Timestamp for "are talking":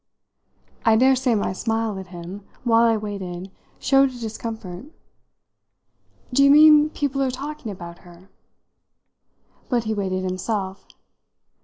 7.21-7.71